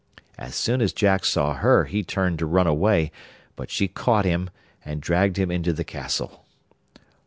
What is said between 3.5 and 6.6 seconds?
but she caught him, and dragged him into the castle.